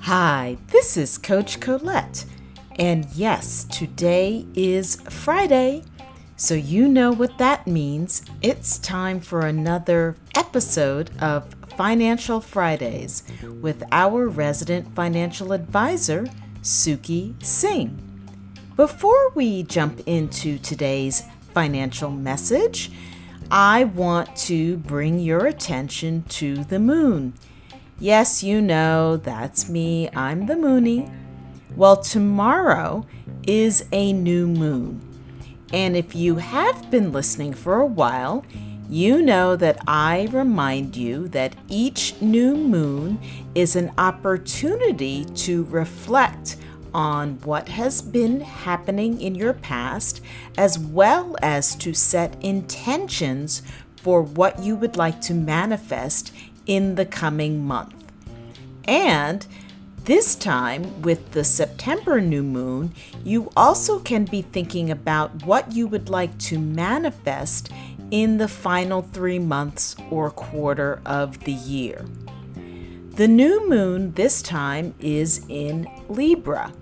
Hi, 0.00 0.58
this 0.66 0.98
is 0.98 1.16
Coach 1.16 1.58
Colette. 1.58 2.26
And 2.78 3.06
yes, 3.14 3.64
today 3.64 4.44
is 4.54 4.96
Friday. 5.08 5.84
So 6.36 6.54
you 6.54 6.86
know 6.86 7.12
what 7.12 7.38
that 7.38 7.66
means. 7.66 8.22
It's 8.42 8.78
time 8.78 9.20
for 9.20 9.46
another 9.46 10.16
episode 10.34 11.10
of 11.22 11.54
Financial 11.78 12.42
Fridays 12.42 13.22
with 13.62 13.82
our 13.92 14.28
resident 14.28 14.94
financial 14.94 15.52
advisor, 15.52 16.26
Suki 16.60 17.42
Singh. 17.42 17.98
Before 18.76 19.30
we 19.30 19.62
jump 19.62 20.00
into 20.06 20.58
today's 20.58 21.22
financial 21.54 22.10
message, 22.10 22.90
I 23.50 23.82
want 23.82 24.36
to 24.36 24.76
bring 24.76 25.18
your 25.18 25.46
attention 25.46 26.22
to 26.28 26.62
the 26.62 26.78
moon. 26.78 27.34
Yes, 27.98 28.44
you 28.44 28.62
know, 28.62 29.16
that's 29.16 29.68
me. 29.68 30.08
I'm 30.14 30.46
the 30.46 30.54
Moony. 30.54 31.10
Well, 31.74 31.96
tomorrow 31.96 33.06
is 33.48 33.84
a 33.90 34.12
new 34.12 34.46
moon. 34.46 35.00
And 35.72 35.96
if 35.96 36.14
you 36.14 36.36
have 36.36 36.92
been 36.92 37.10
listening 37.10 37.52
for 37.52 37.80
a 37.80 37.86
while, 37.86 38.44
you 38.88 39.20
know 39.20 39.56
that 39.56 39.78
I 39.86 40.28
remind 40.30 40.96
you 40.96 41.26
that 41.28 41.56
each 41.68 42.20
new 42.20 42.56
moon 42.56 43.20
is 43.56 43.74
an 43.74 43.90
opportunity 43.98 45.24
to 45.24 45.64
reflect 45.64 46.56
on 46.92 47.40
what 47.40 47.68
has 47.68 48.02
been 48.02 48.40
happening 48.40 49.20
in 49.20 49.34
your 49.34 49.52
past, 49.52 50.20
as 50.56 50.78
well 50.78 51.36
as 51.42 51.74
to 51.76 51.94
set 51.94 52.36
intentions 52.42 53.62
for 53.96 54.22
what 54.22 54.58
you 54.60 54.76
would 54.76 54.96
like 54.96 55.20
to 55.20 55.34
manifest 55.34 56.32
in 56.66 56.94
the 56.94 57.06
coming 57.06 57.64
month. 57.64 57.94
And 58.84 59.46
this 60.04 60.34
time, 60.34 61.02
with 61.02 61.32
the 61.32 61.44
September 61.44 62.20
new 62.20 62.42
moon, 62.42 62.94
you 63.22 63.52
also 63.56 63.98
can 63.98 64.24
be 64.24 64.42
thinking 64.42 64.90
about 64.90 65.44
what 65.44 65.72
you 65.72 65.86
would 65.86 66.08
like 66.08 66.36
to 66.38 66.58
manifest 66.58 67.70
in 68.10 68.38
the 68.38 68.48
final 68.48 69.02
three 69.02 69.38
months 69.38 69.94
or 70.10 70.30
quarter 70.30 71.00
of 71.04 71.38
the 71.44 71.52
year. 71.52 72.04
The 73.20 73.28
new 73.28 73.68
moon 73.68 74.12
this 74.12 74.40
time 74.40 74.94
is 74.98 75.44
in 75.50 75.86
Libra. 76.08 76.72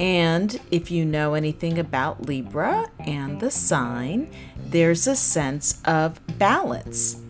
And 0.00 0.60
if 0.72 0.90
you 0.90 1.04
know 1.04 1.34
anything 1.34 1.78
about 1.78 2.26
Libra 2.26 2.90
and 2.98 3.38
the 3.38 3.52
sign, 3.52 4.28
there's 4.58 5.06
a 5.06 5.14
sense 5.14 5.80
of 5.84 6.20
balance. 6.36 7.22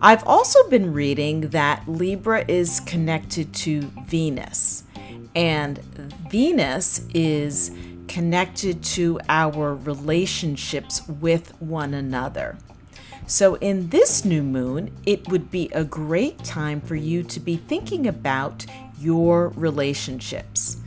I've 0.00 0.26
also 0.26 0.70
been 0.70 0.94
reading 0.94 1.50
that 1.50 1.86
Libra 1.86 2.46
is 2.48 2.80
connected 2.80 3.52
to 3.56 3.82
Venus, 4.06 4.84
and 5.36 5.80
Venus 6.30 7.06
is 7.12 7.72
connected 8.08 8.82
to 8.84 9.20
our 9.28 9.74
relationships 9.74 11.06
with 11.06 11.52
one 11.60 11.92
another. 11.92 12.56
So, 13.26 13.54
in 13.56 13.90
this 13.90 14.24
new 14.24 14.42
moon, 14.42 14.90
it 15.06 15.28
would 15.28 15.50
be 15.50 15.68
a 15.72 15.84
great 15.84 16.42
time 16.44 16.80
for 16.80 16.96
you 16.96 17.22
to 17.24 17.40
be 17.40 17.56
thinking 17.56 18.06
about 18.06 18.66
your 18.98 19.48
relationships. 19.50 20.78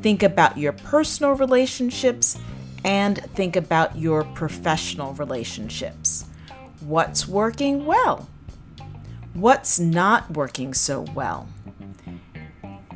Think 0.00 0.22
about 0.22 0.56
your 0.56 0.72
personal 0.72 1.32
relationships 1.32 2.38
and 2.84 3.18
think 3.34 3.56
about 3.56 3.96
your 3.98 4.24
professional 4.24 5.12
relationships. 5.14 6.24
What's 6.80 7.26
working 7.26 7.84
well? 7.84 8.28
What's 9.34 9.78
not 9.78 10.30
working 10.30 10.74
so 10.74 11.02
well? 11.14 11.48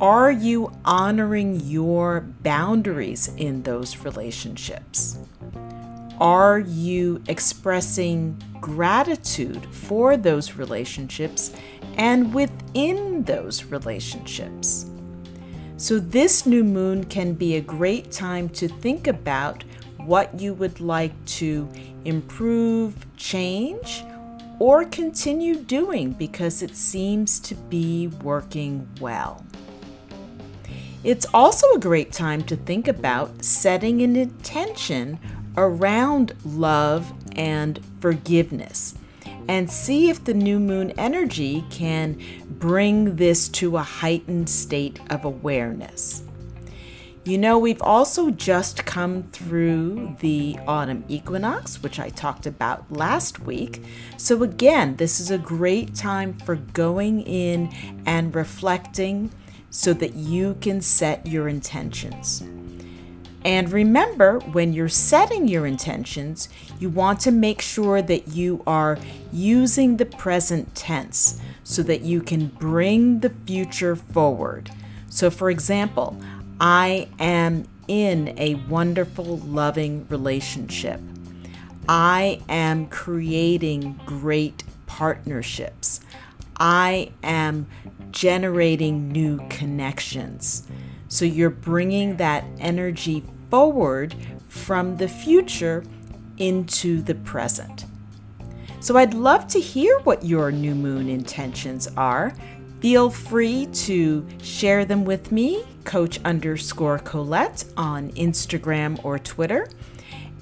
Are 0.01 0.31
you 0.31 0.71
honoring 0.83 1.59
your 1.61 2.21
boundaries 2.21 3.31
in 3.37 3.63
those 3.63 3.97
relationships? 3.99 5.17
Are 6.19 6.59
you 6.59 7.21
expressing 7.27 8.41
gratitude 8.61 9.65
for 9.73 10.15
those 10.15 10.53
relationships 10.53 11.51
and 11.95 12.33
within 12.33 13.23
those 13.23 13.65
relationships? 13.65 14.89
So, 15.77 15.99
this 15.99 16.45
new 16.45 16.63
moon 16.63 17.05
can 17.05 17.33
be 17.33 17.55
a 17.55 17.61
great 17.61 18.11
time 18.11 18.47
to 18.49 18.67
think 18.67 19.07
about 19.07 19.63
what 19.97 20.39
you 20.39 20.53
would 20.53 20.79
like 20.79 21.13
to 21.25 21.67
improve, 22.05 23.05
change, 23.17 24.03
or 24.59 24.85
continue 24.85 25.55
doing 25.55 26.11
because 26.11 26.61
it 26.61 26.75
seems 26.75 27.39
to 27.39 27.55
be 27.55 28.07
working 28.21 28.87
well. 29.01 29.43
It's 31.03 31.25
also 31.33 31.67
a 31.73 31.79
great 31.79 32.13
time 32.13 32.43
to 32.43 32.55
think 32.55 32.87
about 32.87 33.43
setting 33.43 34.01
an 34.03 34.15
intention 34.15 35.19
around 35.57 36.33
love 36.43 37.11
and 37.35 37.79
forgiveness 37.99 38.95
and 39.47 39.69
see 39.69 40.09
if 40.09 40.23
the 40.23 40.33
new 40.33 40.59
moon 40.59 40.91
energy 40.97 41.65
can 41.69 42.19
bring 42.49 43.15
this 43.17 43.49
to 43.49 43.77
a 43.77 43.83
heightened 43.83 44.49
state 44.49 44.99
of 45.09 45.25
awareness. 45.25 46.23
You 47.25 47.37
know, 47.37 47.57
we've 47.57 47.81
also 47.81 48.31
just 48.31 48.85
come 48.85 49.23
through 49.31 50.17
the 50.19 50.57
autumn 50.67 51.05
equinox, 51.07 51.81
which 51.81 51.97
I 51.97 52.09
talked 52.09 52.45
about 52.45 52.91
last 52.91 53.39
week. 53.39 53.81
So, 54.17 54.43
again, 54.43 54.97
this 54.97 55.21
is 55.21 55.31
a 55.31 55.37
great 55.37 55.95
time 55.95 56.33
for 56.33 56.57
going 56.57 57.21
in 57.21 57.73
and 58.05 58.35
reflecting 58.35 59.31
so 59.69 59.93
that 59.93 60.15
you 60.15 60.57
can 60.59 60.81
set 60.81 61.25
your 61.25 61.47
intentions. 61.47 62.43
And 63.45 63.71
remember, 63.71 64.39
when 64.39 64.73
you're 64.73 64.87
setting 64.87 65.47
your 65.47 65.65
intentions, 65.65 66.49
you 66.79 66.89
want 66.89 67.19
to 67.21 67.31
make 67.31 67.61
sure 67.61 68.01
that 68.01 68.29
you 68.29 68.63
are 68.65 68.97
using 69.31 69.97
the 69.97 70.05
present 70.05 70.73
tense 70.75 71.41
so 71.63 71.83
that 71.83 72.01
you 72.01 72.21
can 72.21 72.47
bring 72.47 73.19
the 73.19 73.29
future 73.29 73.95
forward. 73.95 74.71
So, 75.09 75.29
for 75.29 75.49
example, 75.49 76.17
I 76.59 77.09
am 77.19 77.65
in 77.87 78.33
a 78.37 78.55
wonderful, 78.69 79.39
loving 79.39 80.07
relationship. 80.09 81.01
I 81.89 82.41
am 82.47 82.87
creating 82.87 83.99
great 84.05 84.63
partnerships. 84.85 85.99
I 86.57 87.11
am 87.23 87.67
generating 88.11 89.11
new 89.11 89.45
connections. 89.49 90.65
So 91.09 91.25
you're 91.25 91.49
bringing 91.49 92.17
that 92.17 92.45
energy 92.59 93.23
forward 93.53 94.15
from 94.47 94.97
the 94.97 95.07
future 95.07 95.83
into 96.39 97.03
the 97.03 97.13
present. 97.13 97.85
So 98.79 98.97
I'd 98.97 99.13
love 99.13 99.45
to 99.49 99.59
hear 99.59 99.99
what 99.99 100.25
your 100.25 100.51
new 100.51 100.73
moon 100.73 101.07
intentions 101.07 101.87
are. 101.95 102.33
Feel 102.79 103.11
free 103.11 103.67
to 103.85 104.27
share 104.41 104.85
them 104.85 105.05
with 105.05 105.31
me, 105.31 105.63
coach 105.83 106.19
underscore 106.25 106.97
Colette, 106.97 107.63
on 107.77 108.09
Instagram 108.13 108.99
or 109.05 109.19
Twitter. 109.19 109.69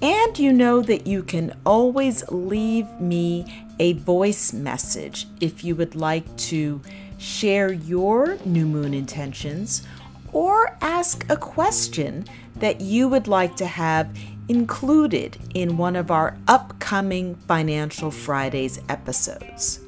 And 0.01 0.39
you 0.39 0.53
know 0.53 0.81
that 0.81 1.05
you 1.05 1.21
can 1.21 1.53
always 1.66 2.23
leave 2.29 2.88
me 3.01 3.67
a 3.77 3.91
voice 3.91 4.53
message 4.53 5.27
if 5.41 5.66
you 5.66 5.75
would 5.75 5.95
like 5.95 6.33
to 6.38 6.81
share 7.17 7.73
your 7.73 8.38
new 8.45 8.66
moon 8.66 8.94
intentions 8.94 9.85
or 10.34 10.78
ask 10.81 11.25
a 11.30 11.38
question 11.38 12.25
that 12.56 12.81
you 12.81 13.08
would 13.09 13.28
like 13.28 13.56
to 13.56 13.66
have 13.66 14.16
included 14.47 15.38
in 15.53 15.78
one 15.78 15.96
of 15.96 16.12
our 16.12 16.38
upcoming 16.47 17.36
Financial 17.36 18.12
Fridays 18.12 18.81
episodes. 18.89 19.80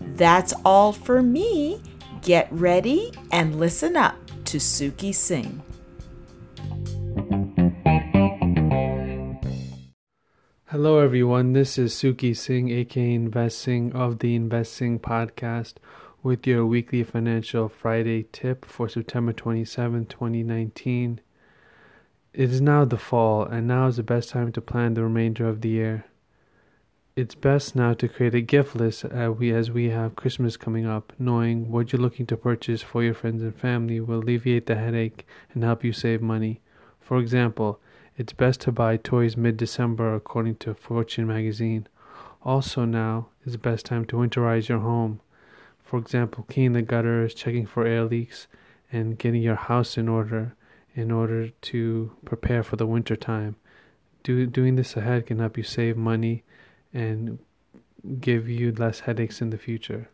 That's 0.00 0.52
all 0.64 0.92
for 0.92 1.22
me. 1.22 1.80
Get 2.22 2.48
ready 2.50 3.12
and 3.30 3.58
listen 3.58 3.96
up 3.96 4.16
to 4.46 4.58
Suki 4.58 5.14
Singh. 5.14 5.62
Hello, 10.66 10.98
everyone. 10.98 11.52
This 11.52 11.78
is 11.78 11.94
Suki 11.94 12.36
Singh, 12.36 12.70
aka 12.70 13.16
InvestSingh 13.16 13.94
of 13.94 14.18
the 14.18 14.38
InvestSingh 14.38 15.00
Podcast, 15.00 15.74
with 16.26 16.46
your 16.46 16.66
weekly 16.66 17.04
financial 17.04 17.68
Friday 17.68 18.26
tip 18.32 18.64
for 18.64 18.88
September 18.88 19.32
27, 19.32 20.06
2019. 20.06 21.20
It 22.34 22.50
is 22.50 22.60
now 22.60 22.84
the 22.84 22.98
fall, 22.98 23.44
and 23.44 23.66
now 23.66 23.86
is 23.86 23.96
the 23.96 24.02
best 24.02 24.30
time 24.30 24.50
to 24.52 24.60
plan 24.60 24.94
the 24.94 25.02
remainder 25.02 25.48
of 25.48 25.60
the 25.60 25.68
year 25.68 26.04
it's 27.16 27.34
best 27.34 27.74
now 27.74 27.94
to 27.94 28.08
create 28.08 28.34
a 28.34 28.42
gift 28.42 28.76
list 28.76 29.06
uh, 29.06 29.32
we, 29.32 29.50
as 29.50 29.70
we 29.70 29.88
have 29.88 30.16
Christmas 30.16 30.58
coming 30.58 30.84
up. 30.84 31.14
Knowing 31.18 31.70
what 31.70 31.90
you're 31.90 32.02
looking 32.02 32.26
to 32.26 32.36
purchase 32.36 32.82
for 32.82 33.02
your 33.02 33.14
friends 33.14 33.42
and 33.42 33.58
family 33.58 34.00
will 34.00 34.18
alleviate 34.18 34.66
the 34.66 34.74
headache 34.74 35.26
and 35.54 35.64
help 35.64 35.82
you 35.82 35.94
save 35.94 36.20
money. 36.20 36.60
For 37.00 37.18
example, 37.18 37.80
it's 38.18 38.34
best 38.34 38.60
to 38.62 38.72
buy 38.72 38.98
toys 38.98 39.34
mid 39.34 39.56
December 39.56 40.14
according 40.14 40.56
to 40.56 40.74
Fortune 40.74 41.26
magazine. 41.26 41.88
Also, 42.42 42.84
now 42.84 43.28
is 43.46 43.52
the 43.52 43.58
best 43.58 43.86
time 43.86 44.04
to 44.06 44.16
winterize 44.16 44.68
your 44.68 44.80
home. 44.80 45.20
For 45.86 45.98
example, 45.98 46.44
cleaning 46.50 46.72
the 46.72 46.82
gutters, 46.82 47.32
checking 47.32 47.64
for 47.64 47.86
air 47.86 48.04
leaks, 48.04 48.48
and 48.90 49.16
getting 49.16 49.40
your 49.40 49.54
house 49.54 49.96
in 49.96 50.08
order 50.08 50.54
in 50.96 51.10
order 51.10 51.50
to 51.50 52.10
prepare 52.24 52.62
for 52.62 52.76
the 52.76 52.86
winter 52.86 53.14
time. 53.14 53.54
Do, 54.22 54.46
doing 54.46 54.76
this 54.76 54.96
ahead 54.96 55.26
can 55.26 55.38
help 55.38 55.56
you 55.58 55.62
save 55.62 55.96
money 55.96 56.42
and 56.92 57.38
give 58.18 58.48
you 58.48 58.72
less 58.72 59.00
headaches 59.00 59.42
in 59.42 59.50
the 59.50 59.58
future. 59.58 60.08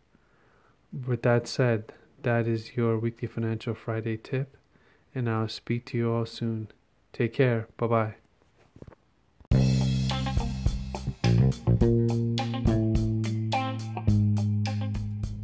With 1.06 1.22
that 1.22 1.46
said, 1.46 1.94
that 2.22 2.46
is 2.46 2.76
your 2.76 2.98
weekly 2.98 3.28
Financial 3.28 3.74
Friday 3.74 4.16
tip, 4.16 4.56
and 5.14 5.30
I'll 5.30 5.48
speak 5.48 5.86
to 5.86 5.96
you 5.96 6.12
all 6.12 6.26
soon. 6.26 6.68
Take 7.12 7.32
care. 7.34 7.68
Bye 7.76 7.86
bye. 7.86 8.21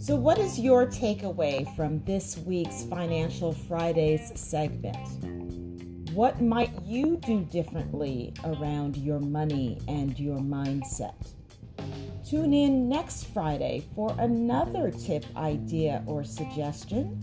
So, 0.09 0.17
what 0.17 0.39
is 0.39 0.59
your 0.59 0.87
takeaway 0.87 1.77
from 1.77 2.03
this 2.05 2.39
week's 2.39 2.83
Financial 2.85 3.53
Fridays 3.53 4.33
segment? 4.41 4.97
What 6.15 6.41
might 6.41 6.73
you 6.83 7.19
do 7.19 7.43
differently 7.45 8.33
around 8.43 8.97
your 8.97 9.21
money 9.21 9.83
and 9.87 10.19
your 10.19 10.39
mindset? 10.39 11.35
Tune 12.27 12.55
in 12.55 12.89
next 12.89 13.25
Friday 13.35 13.87
for 13.95 14.17
another 14.19 14.91
tip, 14.91 15.27
idea, 15.37 16.03
or 16.07 16.25
suggestion 16.25 17.21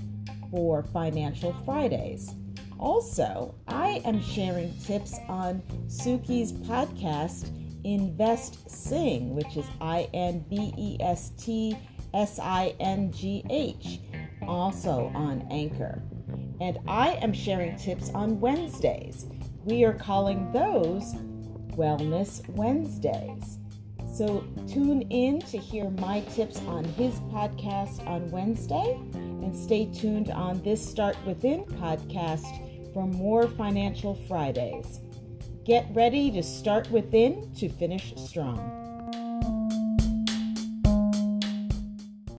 for 0.52 0.84
Financial 0.84 1.54
Fridays. 1.66 2.36
Also, 2.78 3.56
I 3.68 4.00
am 4.06 4.22
sharing 4.22 4.72
tips 4.78 5.18
on 5.28 5.64
Suki's 5.88 6.54
podcast, 6.54 7.50
InvestSingh, 7.84 9.30
which 9.30 9.58
is 9.58 9.66
I 9.82 10.08
N 10.14 10.46
V 10.48 10.72
E 10.78 10.98
S 11.00 11.32
T 11.32 11.76
S 12.16 12.40
I 12.40 12.74
N 12.80 13.12
G 13.12 13.44
H, 13.50 14.00
also 14.48 15.12
on 15.14 15.46
Anchor. 15.52 16.02
And 16.62 16.80
I 16.88 17.20
am 17.22 17.34
sharing 17.34 17.76
tips 17.76 18.10
on 18.12 18.40
Wednesdays. 18.40 19.28
We 19.66 19.84
are 19.84 19.94
calling 19.94 20.50
those 20.52 21.14
Wellness 21.76 22.48
Wednesdays. 22.50 23.60
So 24.14 24.46
tune 24.68 25.02
in 25.10 25.42
to 25.42 25.58
hear 25.58 25.90
my 25.90 26.22
tips 26.22 26.60
on 26.68 26.86
his 26.86 27.16
podcast 27.32 28.08
on 28.08 28.32
Wednesday 28.32 28.98
and 29.14 29.54
stay 29.54 29.88
tuned 29.94 30.32
on 30.32 30.62
this 30.64 30.88
Start 30.88 31.18
Within 31.26 31.66
podcast 31.66 32.94
for 32.94 33.06
more 33.06 33.48
Financial 33.48 34.16
Fridays. 34.28 35.02
Get 35.66 35.88
ready 35.94 36.32
to 36.32 36.42
start 36.42 36.90
within 36.92 37.54
to 37.56 37.68
finish 37.68 38.14
strong. 38.16 38.85